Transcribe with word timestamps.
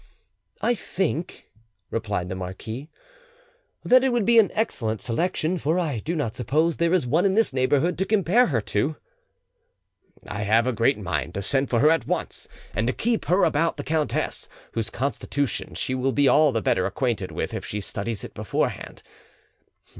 "I 0.61 0.73
think," 0.73 1.51
replied 1.91 2.27
the 2.27 2.33
marquis, 2.33 2.89
"that 3.85 4.03
it 4.03 4.09
would 4.11 4.25
be 4.25 4.39
an 4.39 4.49
excellent 4.55 4.99
selection, 4.99 5.59
for 5.59 5.77
I 5.77 5.99
do 5.99 6.15
not 6.15 6.33
suppose 6.33 6.77
there 6.77 6.91
is 6.91 7.05
one 7.05 7.23
in 7.23 7.35
this 7.35 7.53
neighbourhood 7.53 7.99
to 7.99 8.05
compare 8.07 8.47
to 8.59 8.89
her." 8.93 8.99
"I 10.25 10.41
have 10.41 10.65
a 10.65 10.73
great 10.73 10.97
mind 10.97 11.35
to 11.35 11.43
send 11.43 11.69
for 11.69 11.81
her 11.81 11.91
at 11.91 12.07
once, 12.07 12.47
and 12.73 12.87
to 12.87 12.93
keep 12.93 13.25
her 13.25 13.43
about 13.43 13.77
the 13.77 13.83
countess, 13.83 14.49
whose 14.71 14.89
constitution 14.89 15.75
she 15.75 15.93
will 15.93 16.13
be 16.13 16.27
all 16.27 16.51
the 16.51 16.63
better 16.63 16.87
acquainted 16.87 17.31
with 17.31 17.53
if 17.53 17.63
she 17.63 17.79
studies 17.79 18.23
it 18.23 18.33
beforehand. 18.33 19.03